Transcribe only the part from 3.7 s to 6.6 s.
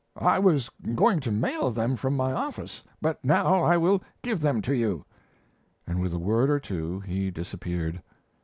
will give them to you," and with a word or